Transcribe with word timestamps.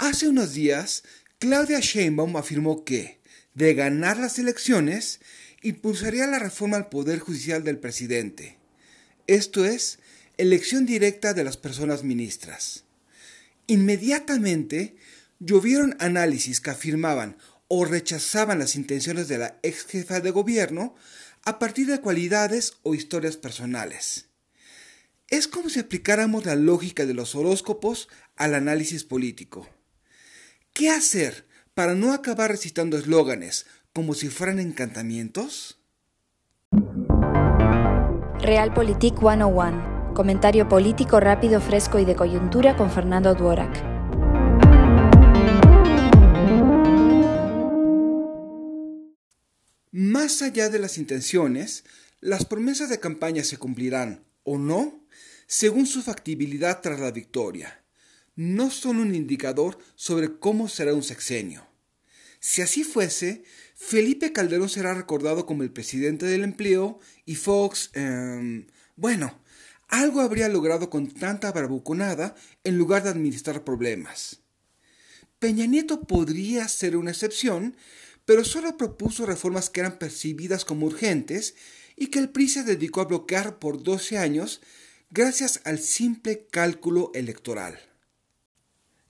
Hace 0.00 0.28
unos 0.28 0.54
días, 0.54 1.02
Claudia 1.40 1.80
Sheinbaum 1.80 2.36
afirmó 2.36 2.84
que, 2.84 3.18
de 3.54 3.74
ganar 3.74 4.16
las 4.16 4.38
elecciones, 4.38 5.18
impulsaría 5.60 6.28
la 6.28 6.38
reforma 6.38 6.76
al 6.76 6.88
Poder 6.88 7.18
Judicial 7.18 7.64
del 7.64 7.78
presidente. 7.78 8.58
Esto 9.26 9.64
es, 9.64 9.98
elección 10.36 10.86
directa 10.86 11.34
de 11.34 11.42
las 11.42 11.56
personas 11.56 12.04
ministras. 12.04 12.84
Inmediatamente, 13.66 14.94
llovieron 15.40 15.96
análisis 15.98 16.60
que 16.60 16.70
afirmaban 16.70 17.36
o 17.66 17.84
rechazaban 17.84 18.60
las 18.60 18.76
intenciones 18.76 19.26
de 19.26 19.38
la 19.38 19.58
ex 19.64 19.84
jefa 19.84 20.20
de 20.20 20.30
gobierno 20.30 20.94
a 21.42 21.58
partir 21.58 21.88
de 21.88 22.00
cualidades 22.00 22.74
o 22.84 22.94
historias 22.94 23.36
personales. 23.36 24.26
Es 25.26 25.48
como 25.48 25.68
si 25.68 25.80
aplicáramos 25.80 26.46
la 26.46 26.54
lógica 26.54 27.04
de 27.04 27.14
los 27.14 27.34
horóscopos 27.34 28.08
al 28.36 28.54
análisis 28.54 29.02
político. 29.02 29.68
¿Qué 30.78 30.90
hacer 30.90 31.44
para 31.74 31.96
no 31.96 32.12
acabar 32.12 32.52
recitando 32.52 32.96
eslóganes 32.96 33.66
como 33.92 34.14
si 34.14 34.28
fueran 34.28 34.60
encantamientos? 34.60 35.80
Realpolitik 38.38 39.18
101. 39.18 40.12
Comentario 40.14 40.68
político 40.68 41.18
rápido, 41.18 41.60
fresco 41.60 41.98
y 41.98 42.04
de 42.04 42.14
coyuntura 42.14 42.76
con 42.76 42.92
Fernando 42.92 43.34
Duorak. 43.34 43.74
Más 49.90 50.42
allá 50.42 50.68
de 50.68 50.78
las 50.78 50.96
intenciones, 50.96 51.82
las 52.20 52.44
promesas 52.44 52.88
de 52.88 53.00
campaña 53.00 53.42
se 53.42 53.56
cumplirán 53.56 54.22
o 54.44 54.58
no 54.58 55.04
según 55.48 55.88
su 55.88 56.04
factibilidad 56.04 56.80
tras 56.80 57.00
la 57.00 57.10
victoria 57.10 57.82
no 58.38 58.70
son 58.70 59.00
un 59.00 59.16
indicador 59.16 59.80
sobre 59.96 60.38
cómo 60.38 60.68
será 60.68 60.94
un 60.94 61.02
sexenio. 61.02 61.66
Si 62.38 62.62
así 62.62 62.84
fuese, 62.84 63.42
Felipe 63.74 64.32
Calderón 64.32 64.68
será 64.68 64.94
recordado 64.94 65.44
como 65.44 65.64
el 65.64 65.72
presidente 65.72 66.24
del 66.24 66.44
empleo 66.44 67.00
y 67.24 67.34
Fox, 67.34 67.90
em, 67.94 68.68
bueno, 68.94 69.42
algo 69.88 70.20
habría 70.20 70.48
logrado 70.48 70.88
con 70.88 71.08
tanta 71.08 71.50
barbuconada 71.50 72.36
en 72.62 72.78
lugar 72.78 73.02
de 73.02 73.08
administrar 73.08 73.64
problemas. 73.64 74.38
Peña 75.40 75.66
Nieto 75.66 76.02
podría 76.02 76.68
ser 76.68 76.96
una 76.96 77.10
excepción, 77.10 77.76
pero 78.24 78.44
solo 78.44 78.76
propuso 78.76 79.26
reformas 79.26 79.68
que 79.68 79.80
eran 79.80 79.98
percibidas 79.98 80.64
como 80.64 80.86
urgentes 80.86 81.56
y 81.96 82.06
que 82.06 82.20
el 82.20 82.30
PRI 82.30 82.48
se 82.48 82.62
dedicó 82.62 83.00
a 83.00 83.06
bloquear 83.06 83.58
por 83.58 83.82
12 83.82 84.16
años 84.16 84.60
gracias 85.10 85.60
al 85.64 85.80
simple 85.80 86.46
cálculo 86.52 87.10
electoral. 87.14 87.80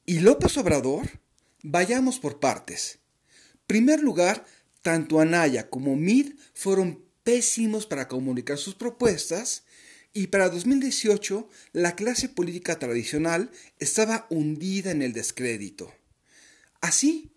¿Y 0.08 0.20
López 0.20 0.56
Obrador? 0.56 1.20
Vayamos 1.62 2.18
por 2.18 2.40
partes. 2.40 2.98
Primer 3.66 4.02
lugar, 4.02 4.46
tanto 4.80 5.20
Anaya 5.20 5.68
como 5.68 5.96
Mid 5.96 6.32
fueron 6.54 7.04
pésimos 7.24 7.84
para 7.84 8.08
comunicar 8.08 8.56
sus 8.56 8.74
propuestas 8.74 9.64
y 10.14 10.28
para 10.28 10.48
2018 10.48 11.46
la 11.74 11.94
clase 11.94 12.30
política 12.30 12.78
tradicional 12.78 13.50
estaba 13.80 14.26
hundida 14.30 14.92
en 14.92 15.02
el 15.02 15.12
descrédito. 15.12 15.92
Así, 16.80 17.30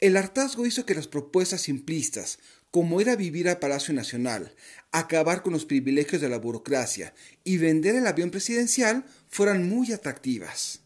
el 0.00 0.16
hartazgo 0.16 0.66
hizo 0.66 0.84
que 0.84 0.96
las 0.96 1.06
propuestas 1.06 1.60
simplistas, 1.60 2.40
como 2.72 3.00
era 3.00 3.14
vivir 3.14 3.48
a 3.48 3.60
Palacio 3.60 3.94
Nacional, 3.94 4.52
acabar 4.90 5.44
con 5.44 5.52
los 5.52 5.64
privilegios 5.64 6.20
de 6.20 6.28
la 6.28 6.38
burocracia 6.38 7.14
y 7.44 7.58
vender 7.58 7.94
el 7.94 8.08
avión 8.08 8.32
presidencial, 8.32 9.04
fueran 9.28 9.68
muy 9.68 9.92
atractivas. 9.92 10.80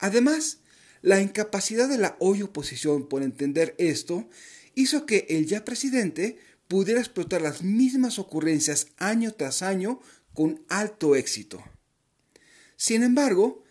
Además, 0.00 0.58
la 1.02 1.20
incapacidad 1.20 1.88
de 1.88 1.98
la 1.98 2.16
hoy 2.20 2.42
oposición 2.42 3.08
por 3.08 3.22
entender 3.22 3.74
esto 3.78 4.28
hizo 4.74 5.04
que 5.04 5.26
el 5.28 5.46
ya 5.46 5.64
presidente 5.64 6.38
pudiera 6.68 7.00
explotar 7.00 7.42
las 7.42 7.62
mismas 7.62 8.18
ocurrencias 8.18 8.86
año 8.96 9.32
tras 9.32 9.62
año 9.62 10.00
con 10.32 10.64
alto 10.68 11.14
éxito. 11.16 11.62
Sin 12.76 13.02
embargo, 13.02 13.62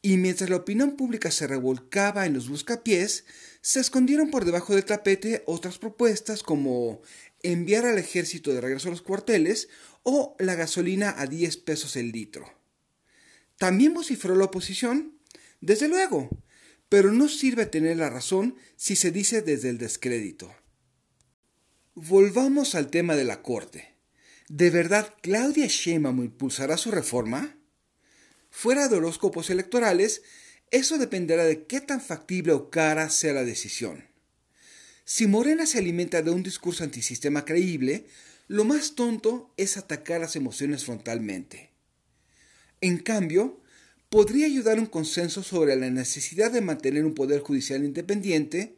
y 0.00 0.16
mientras 0.16 0.48
la 0.48 0.56
opinión 0.56 0.96
pública 0.96 1.30
se 1.30 1.46
revolcaba 1.46 2.24
en 2.24 2.32
los 2.32 2.48
buscapiés, 2.48 3.24
se 3.60 3.80
escondieron 3.80 4.30
por 4.30 4.44
debajo 4.44 4.74
del 4.74 4.84
tapete 4.84 5.42
otras 5.46 5.78
propuestas 5.78 6.42
como 6.42 7.02
enviar 7.42 7.84
al 7.84 7.98
ejército 7.98 8.52
de 8.52 8.60
regreso 8.60 8.88
a 8.88 8.92
los 8.92 9.02
cuarteles 9.02 9.68
o 10.04 10.36
la 10.38 10.54
gasolina 10.54 11.14
a 11.18 11.26
10 11.26 11.56
pesos 11.58 11.96
el 11.96 12.12
litro. 12.12 12.46
¿También 13.58 13.92
vociferó 13.92 14.36
la 14.36 14.44
oposición? 14.44 15.18
Desde 15.60 15.88
luego, 15.88 16.30
pero 16.88 17.12
no 17.12 17.28
sirve 17.28 17.66
tener 17.66 17.96
la 17.96 18.10
razón 18.10 18.56
si 18.76 18.96
se 18.96 19.10
dice 19.10 19.42
desde 19.42 19.68
el 19.68 19.78
descrédito. 19.78 20.54
Volvamos 21.94 22.74
al 22.74 22.90
tema 22.90 23.16
de 23.16 23.24
la 23.24 23.42
Corte. 23.42 23.94
¿De 24.48 24.70
verdad 24.70 25.14
Claudia 25.20 25.66
Sheinbaum 25.66 26.24
impulsará 26.24 26.76
su 26.76 26.90
reforma? 26.90 27.58
Fuera 28.50 28.88
de 28.88 28.96
horóscopos 28.96 29.50
electorales, 29.50 30.22
eso 30.70 30.96
dependerá 30.96 31.44
de 31.44 31.66
qué 31.66 31.80
tan 31.80 32.00
factible 32.00 32.52
o 32.52 32.70
cara 32.70 33.10
sea 33.10 33.32
la 33.32 33.44
decisión. 33.44 34.06
Si 35.04 35.26
Morena 35.26 35.66
se 35.66 35.78
alimenta 35.78 36.22
de 36.22 36.30
un 36.30 36.42
discurso 36.42 36.84
antisistema 36.84 37.44
creíble, 37.44 38.06
lo 38.46 38.64
más 38.64 38.94
tonto 38.94 39.52
es 39.56 39.76
atacar 39.76 40.20
las 40.20 40.36
emociones 40.36 40.84
frontalmente. 40.84 41.70
En 42.80 42.98
cambio, 42.98 43.60
podría 44.08 44.46
ayudar 44.46 44.78
un 44.78 44.86
consenso 44.86 45.42
sobre 45.42 45.76
la 45.76 45.90
necesidad 45.90 46.50
de 46.50 46.60
mantener 46.60 47.04
un 47.04 47.14
poder 47.14 47.40
judicial 47.40 47.84
independiente, 47.84 48.76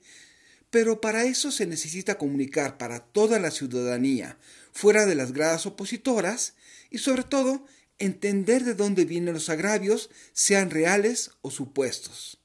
pero 0.71 1.01
para 1.01 1.25
eso 1.25 1.51
se 1.51 1.67
necesita 1.67 2.19
comunicar 2.19 2.79
para 2.79 3.01
toda 3.01 3.39
la 3.39 3.51
ciudadanía, 3.51 4.39
fuera 4.73 5.07
de 5.07 5.15
las 5.15 5.33
gradas 5.33 5.67
opositoras, 5.67 6.55
y 6.91 6.99
sobre 6.99 7.25
todo 7.25 7.65
entender 7.99 8.65
de 8.65 8.75
dónde 8.75 9.05
vienen 9.05 9.35
los 9.35 9.49
agravios, 9.49 10.11
sean 10.33 10.71
reales 10.71 11.33
o 11.43 11.51
supuestos. 11.51 12.39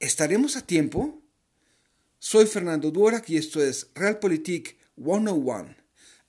¿Estaremos 0.00 0.56
a 0.56 0.66
tiempo? 0.66 1.22
Soy 2.18 2.46
Fernando 2.46 2.90
Duorak 2.90 3.28
y 3.30 3.36
esto 3.36 3.62
es 3.62 3.88
Realpolitik 3.94 4.76
101. 4.96 5.76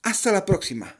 Hasta 0.01 0.31
la 0.31 0.45
próxima. 0.45 0.99